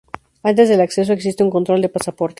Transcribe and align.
Antes 0.41 0.67
del 0.67 0.81
acceso, 0.81 1.13
existe 1.13 1.43
un 1.43 1.51
control 1.51 1.79
de 1.83 1.89
pasaportes. 1.95 2.29